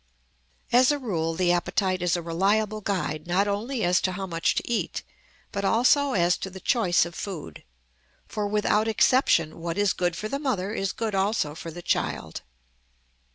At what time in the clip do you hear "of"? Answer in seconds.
7.05-7.13